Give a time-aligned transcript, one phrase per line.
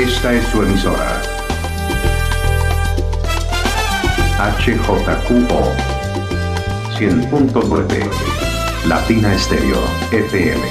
[0.00, 1.20] Esta es su emisora.
[4.58, 5.74] HJQO
[6.98, 8.10] 100.9
[8.86, 9.78] Latina Estéreo
[10.10, 10.62] FM.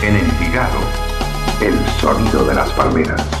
[0.00, 0.78] En Envigado,
[1.60, 3.35] el sonido de las palmeras.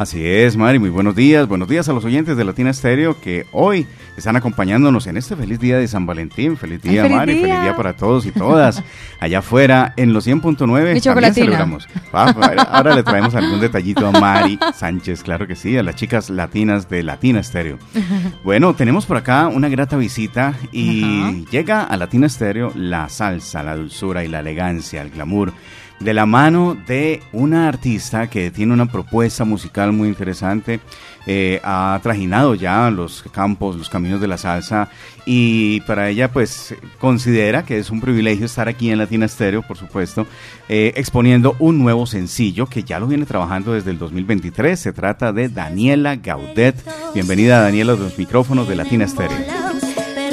[0.00, 1.46] Así es, Mari, muy buenos días.
[1.46, 3.86] Buenos días a los oyentes de Latina Estéreo que hoy
[4.16, 6.56] están acompañándonos en este feliz día de San Valentín.
[6.56, 8.82] Feliz día, Mari, feliz día para todos y todas.
[9.20, 11.86] Allá afuera, en los 100.9, también celebramos.
[12.12, 16.88] ahora le traemos algún detallito a Mari Sánchez, claro que sí, a las chicas latinas
[16.88, 17.78] de Latina Estéreo.
[18.42, 23.76] Bueno, tenemos por acá una grata visita y llega a Latina Estéreo la salsa, la
[23.76, 25.52] dulzura y la elegancia, el glamour
[26.00, 30.80] de la mano de una artista que tiene una propuesta musical muy interesante,
[31.26, 34.88] eh, ha trajinado ya los campos, los caminos de la salsa
[35.26, 39.76] y para ella pues considera que es un privilegio estar aquí en Latina Estéreo, por
[39.76, 40.26] supuesto,
[40.68, 44.80] eh, exponiendo un nuevo sencillo que ya lo viene trabajando desde el 2023.
[44.80, 46.76] Se trata de Daniela Gaudet.
[47.12, 49.69] Bienvenida Daniela a los micrófonos de Latina Estéreo.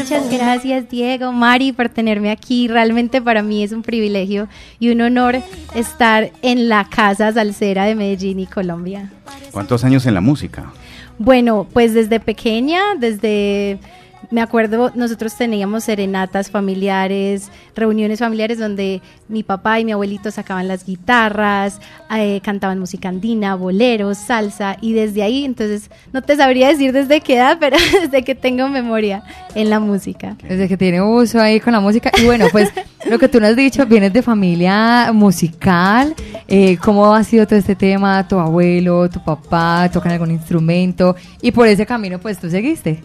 [0.09, 2.69] Muchas gracias Diego, Mari, por tenerme aquí.
[2.69, 4.47] Realmente para mí es un privilegio
[4.79, 5.35] y un honor
[5.75, 9.11] estar en la Casa Salsera de Medellín y Colombia.
[9.51, 10.71] ¿Cuántos años en la música?
[11.19, 13.79] Bueno, pues desde pequeña, desde
[14.29, 20.67] me acuerdo, nosotros teníamos serenatas familiares, reuniones familiares donde mi papá y mi abuelito sacaban
[20.67, 21.79] las guitarras,
[22.15, 27.21] eh, cantaban música andina, boleros, salsa, y desde ahí, entonces, no te sabría decir desde
[27.21, 29.23] qué edad, pero desde que tengo memoria
[29.55, 30.35] en la música.
[30.47, 32.11] Desde que tiene uso ahí con la música.
[32.21, 32.69] Y bueno, pues
[33.09, 36.15] lo que tú nos has dicho, vienes de familia musical.
[36.47, 38.27] Eh, ¿Cómo ha sido todo este tema?
[38.27, 41.15] ¿Tu abuelo, tu papá tocan algún instrumento?
[41.41, 43.01] Y por ese camino, pues tú seguiste.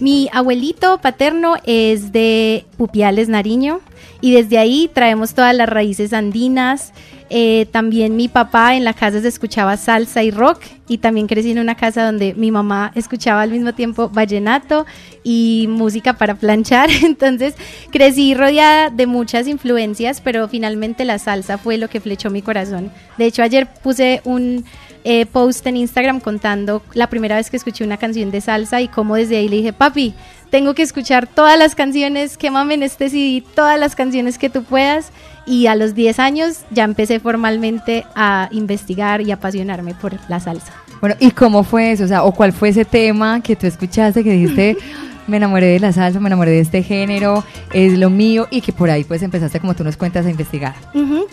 [0.00, 3.80] Mi abuelito paterno es de Pupiales, Nariño,
[4.20, 6.92] y desde ahí traemos todas las raíces andinas.
[7.30, 11.50] Eh, también mi papá en la casa se escuchaba salsa y rock y también crecí
[11.50, 14.86] en una casa donde mi mamá escuchaba al mismo tiempo vallenato
[15.22, 16.88] y música para planchar.
[17.04, 17.54] Entonces
[17.90, 22.90] crecí rodeada de muchas influencias, pero finalmente la salsa fue lo que flechó mi corazón.
[23.18, 24.64] De hecho, ayer puse un
[25.10, 28.88] eh, post en Instagram contando la primera vez que escuché una canción de salsa y
[28.88, 30.12] cómo desde ahí le dije, papi,
[30.50, 34.64] tengo que escuchar todas las canciones, que mamen este CD, todas las canciones que tú
[34.64, 35.10] puedas.
[35.46, 40.74] Y a los 10 años ya empecé formalmente a investigar y apasionarme por la salsa.
[41.00, 42.04] Bueno, ¿y cómo fue eso?
[42.04, 44.76] O sea, ¿o cuál fue ese tema que tú escuchaste que dijiste,
[45.28, 48.72] me enamoré de la salsa, me enamoré de este género, es lo mío y que
[48.72, 50.74] por ahí pues empezaste como tú nos cuentas a investigar.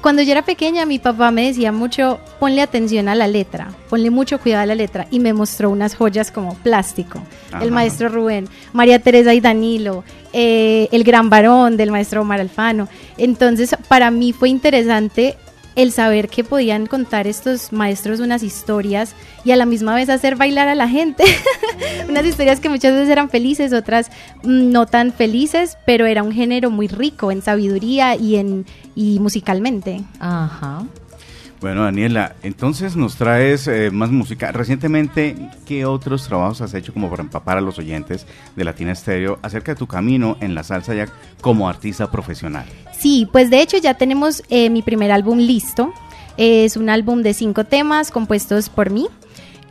[0.02, 4.10] Cuando yo era pequeña mi papá me decía mucho, ponle atención a la letra, ponle
[4.10, 7.22] mucho cuidado a la letra y me mostró unas joyas como plástico,
[7.62, 12.90] el maestro Rubén, María Teresa y Danilo, eh, el gran varón del maestro Omar Alfano.
[13.18, 15.38] Entonces para mí fue interesante
[15.76, 19.14] el saber que podían contar estos maestros unas historias
[19.44, 21.24] y a la misma vez hacer bailar a la gente.
[22.10, 24.10] unas historias que muchas veces eran felices, otras
[24.44, 28.66] mm, no tan felices, pero era un género muy rico en sabiduría y en
[28.96, 30.02] y musicalmente.
[30.20, 30.86] Ajá.
[31.62, 34.52] Bueno, Daniela, entonces nos traes eh, más música.
[34.52, 35.36] Recientemente,
[35.66, 39.72] ¿qué otros trabajos has hecho como para empapar a los oyentes de Latina Estéreo acerca
[39.72, 41.08] de tu camino en la salsa ya
[41.42, 42.66] como artista profesional?
[42.98, 45.94] Sí, pues de hecho ya tenemos eh, mi primer álbum listo.
[46.38, 49.08] Es un álbum de cinco temas compuestos por mí.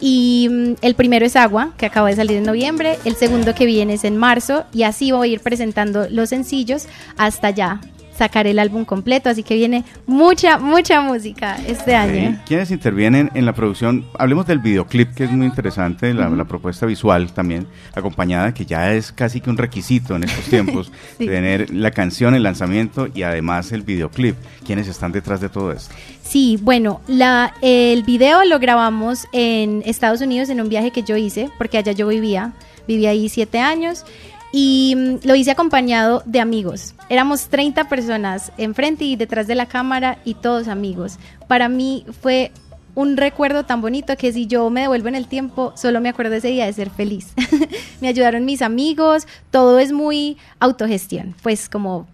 [0.00, 2.98] Y mm, el primero es Agua, que acaba de salir en noviembre.
[3.04, 4.64] El segundo que viene es en marzo.
[4.72, 6.88] Y así voy a ir presentando los sencillos
[7.18, 7.80] hasta ya
[8.16, 12.40] sacar el álbum completo, así que viene mucha, mucha música este año.
[12.46, 14.06] ¿Quiénes intervienen en la producción?
[14.18, 19.12] Hablemos del videoclip, que es muy interesante, la, propuesta visual también, acompañada, que ya es
[19.12, 23.82] casi que un requisito en estos tiempos, tener la canción, el lanzamiento y además el
[23.82, 24.36] videoclip.
[24.66, 25.94] ¿Quiénes están detrás de todo esto?
[26.22, 31.16] Sí, bueno, la, el video lo grabamos en Estados Unidos en un viaje que yo
[31.16, 32.52] hice, porque allá yo vivía,
[32.86, 34.04] vivía ahí siete años
[34.54, 36.94] y mm, lo hice acompañado de amigos.
[37.08, 41.18] Éramos 30 personas enfrente y detrás de la cámara y todos amigos.
[41.48, 42.52] Para mí fue
[42.94, 46.36] un recuerdo tan bonito que si yo me devuelvo en el tiempo, solo me acuerdo
[46.36, 47.32] ese día de ser feliz.
[48.00, 52.06] me ayudaron mis amigos, todo es muy autogestión, pues como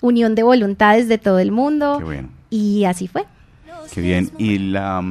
[0.00, 2.00] unión de voluntades de todo el mundo.
[2.48, 3.24] Y así fue.
[3.92, 4.30] Qué bien.
[4.38, 5.02] Y la,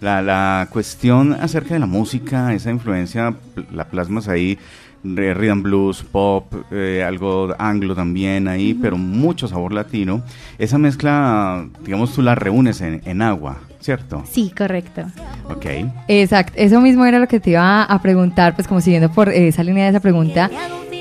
[0.00, 3.36] la, la cuestión acerca de la música, esa influencia,
[3.70, 4.58] la plasmas ahí
[5.04, 10.22] rhythm blues, pop, eh, algo anglo también ahí, pero mucho sabor latino.
[10.58, 14.24] Esa mezcla, digamos, tú la reúnes en, agua, ¿cierto?
[14.30, 15.02] Sí, correcto.
[15.48, 15.66] Ok.
[16.08, 19.62] Exacto, eso mismo era lo que te iba a preguntar, pues como siguiendo por esa
[19.62, 20.50] línea de esa pregunta.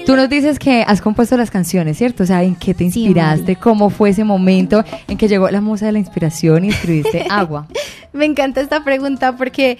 [0.05, 2.23] Tú nos dices que has compuesto las canciones, ¿cierto?
[2.23, 3.55] O sea, ¿en qué te inspiraste?
[3.55, 7.67] ¿Cómo fue ese momento en que llegó la musa de la inspiración y escribiste agua?
[8.11, 9.77] Me encanta esta pregunta porque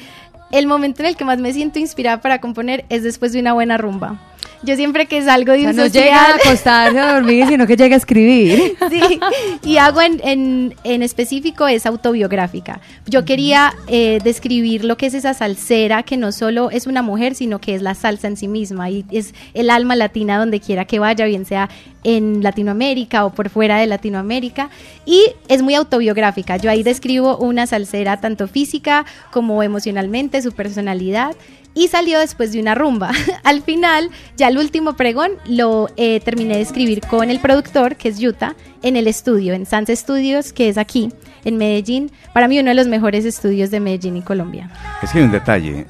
[0.51, 3.53] el momento en el que más me siento inspirada para componer es después de una
[3.53, 4.19] buena rumba.
[4.63, 7.95] Yo siempre que salgo de un no llega a acostarse a dormir, sino que llega
[7.95, 8.75] a escribir.
[8.91, 9.19] Sí,
[9.63, 12.81] y hago en, en, específico es autobiográfica.
[13.05, 17.35] Yo quería eh, describir lo que es esa salsera, que no solo es una mujer,
[17.35, 20.85] sino que es la salsa en sí misma y es el alma latina donde quiera
[20.85, 21.69] que vaya, bien sea
[22.03, 24.69] en Latinoamérica o por fuera de Latinoamérica.
[25.05, 26.57] Y es muy autobiográfica.
[26.57, 31.35] Yo ahí describo una salsera tanto física como emocionalmente, su personalidad
[31.73, 33.11] y salió después de una rumba.
[33.43, 38.09] Al final, ya el último pregón lo eh, terminé de escribir con el productor, que
[38.09, 41.11] es Yuta, en el estudio, en Sans Studios, que es aquí,
[41.45, 42.11] en Medellín.
[42.33, 44.69] Para mí, uno de los mejores estudios de Medellín y Colombia.
[45.01, 45.85] Es que un detalle.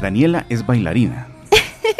[0.00, 1.26] Daniela es bailarina.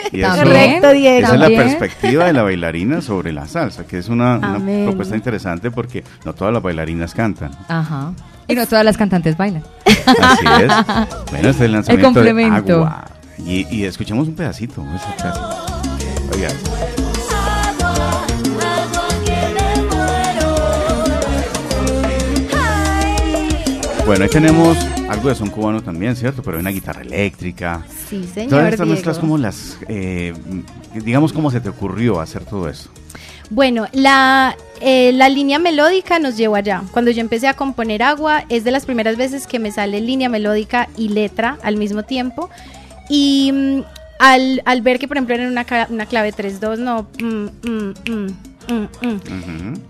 [0.12, 1.26] Y Correcto, Diego.
[1.26, 5.14] Esa es la perspectiva de la bailarina sobre la salsa, que es una, una propuesta
[5.16, 7.50] interesante porque no todas las bailarinas cantan.
[7.68, 8.12] Ajá.
[8.46, 9.62] Y no todas las cantantes bailan.
[9.84, 10.72] Así es.
[11.30, 12.66] Bueno, este es el lanzamiento el complemento.
[12.66, 13.04] de Agua.
[13.38, 14.82] Y, y escuchemos un pedacito.
[16.34, 16.48] Oiga.
[24.08, 24.78] Bueno, ahí tenemos
[25.10, 26.42] algo de son cubano también, ¿cierto?
[26.42, 27.84] Pero hay una guitarra eléctrica.
[28.08, 28.48] Sí, señor.
[28.48, 30.32] Todas estas mezclas, como las, eh,
[30.94, 32.88] digamos, cómo se te ocurrió hacer todo eso.
[33.50, 36.84] Bueno, la, eh, la línea melódica nos llevó allá.
[36.92, 40.30] Cuando yo empecé a componer agua, es de las primeras veces que me sale línea
[40.30, 42.48] melódica y letra al mismo tiempo.
[43.10, 43.80] Y mm,
[44.20, 48.47] al, al, ver que, por ejemplo, era una, una clave 3-2, no, mm, mm,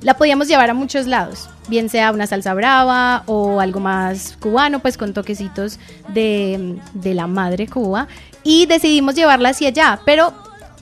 [0.02, 4.80] la podíamos llevar a muchos lados, bien sea una salsa brava o algo más cubano,
[4.80, 5.78] pues con toquecitos
[6.08, 8.08] de, de la madre Cuba.
[8.44, 10.32] Y decidimos llevarla hacia allá, pero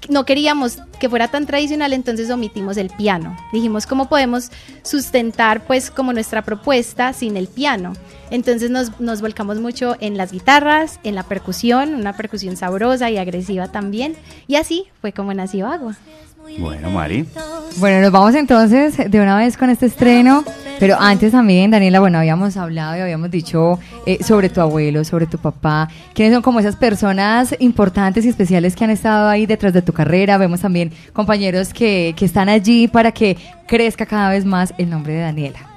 [0.09, 3.37] no queríamos que fuera tan tradicional, entonces omitimos el piano.
[3.53, 4.51] Dijimos, ¿cómo podemos
[4.83, 7.93] sustentar pues como nuestra propuesta sin el piano?
[8.31, 13.19] Entonces nos, nos volcamos mucho en las guitarras, en la percusión, una percusión sabrosa y
[13.19, 14.17] agresiva también.
[14.47, 15.97] Y así fue como nació Agua.
[16.59, 17.27] Bueno, Mari.
[17.77, 20.45] Bueno, nos vamos entonces de una vez con este estreno.
[20.79, 25.27] Pero antes también, Daniela, bueno, habíamos hablado y habíamos dicho eh, sobre tu abuelo, sobre
[25.27, 25.89] tu papá.
[26.13, 29.95] ¿Quiénes son como esas personas importantes y especiales que han estado ahí detrás de tu
[29.95, 30.37] carrera?
[30.37, 35.15] Vemos también compañeros que, que están allí para que crezca cada vez más el nombre
[35.15, 35.76] de Daniela.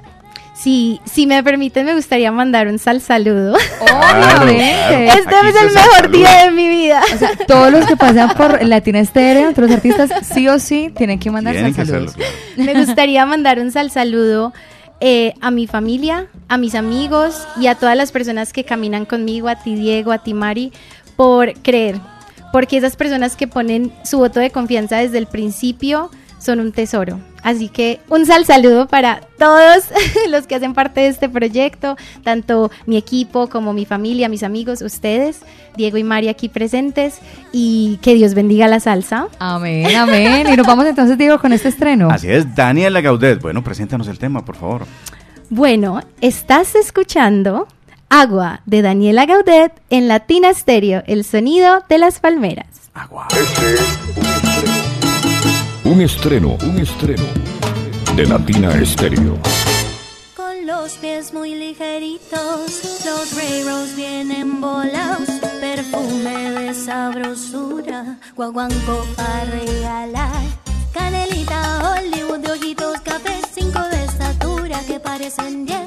[0.62, 3.54] Sí, si me permiten, me gustaría mandar un sal saludo.
[3.80, 5.08] Obviamente.
[5.08, 7.02] Este es el mejor día de mi vida.
[7.14, 11.18] O sea, todos los que pasan por Latina Estéreo, los artistas, sí o sí, tienen
[11.18, 12.16] que mandar sal saludos.
[12.58, 14.52] Me gustaría mandar un sal saludo
[15.00, 19.48] eh, a mi familia, a mis amigos y a todas las personas que caminan conmigo,
[19.48, 20.74] a ti Diego, a ti Mari,
[21.16, 21.96] por creer.
[22.52, 27.18] Porque esas personas que ponen su voto de confianza desde el principio son un tesoro.
[27.44, 29.86] Así que un sal saludo para todos
[30.30, 34.82] los que hacen parte de este proyecto, tanto mi equipo como mi familia, mis amigos,
[34.82, 35.42] ustedes,
[35.76, 37.20] Diego y María aquí presentes
[37.52, 39.28] y que Dios bendiga la salsa.
[39.40, 40.48] Amén, amén.
[40.52, 42.10] Y nos vamos entonces, Diego, con este estreno.
[42.10, 43.42] Así es, Daniela Gaudet.
[43.42, 44.86] Bueno, preséntanos el tema, por favor.
[45.50, 47.68] Bueno, estás escuchando
[48.10, 52.68] Agua de Daniela Gaudet en Latina Stereo, el sonido de las palmeras.
[52.94, 53.28] Agua.
[54.16, 54.89] Un
[55.98, 57.24] estreno, un estreno
[58.16, 59.38] de Latina Estéreo.
[60.36, 65.28] Con los pies muy ligeritos, los railroads vienen volados,
[65.60, 70.44] perfume de sabrosura, guaguanco para regalar.
[70.94, 75.86] Canelita, Hollywood de ojitos, café, cinco de estatura que parecen bien,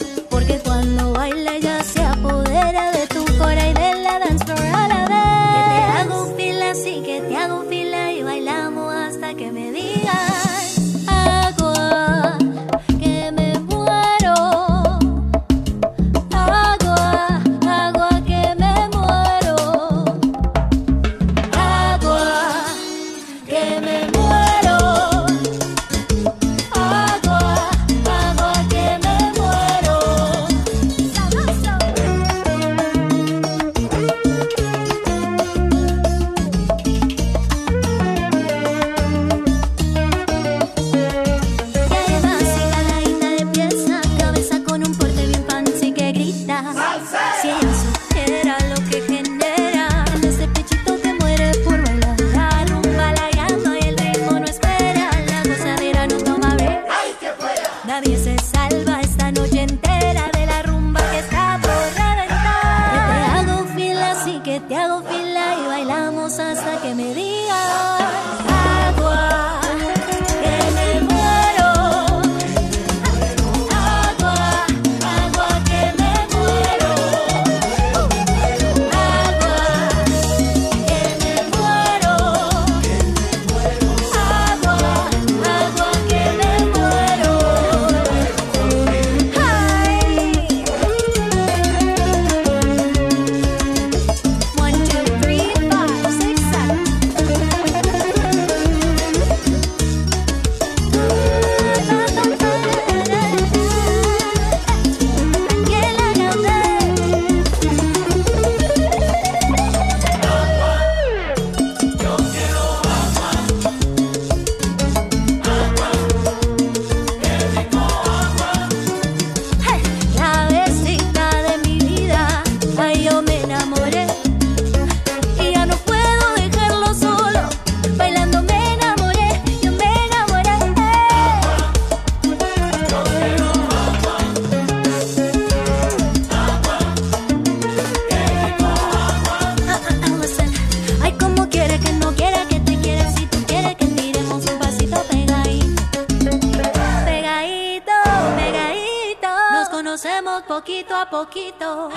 [150.43, 151.91] poquito a poquito.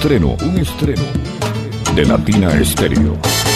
[0.00, 1.02] estreno, un estreno
[1.94, 3.49] de Latina Estéreo.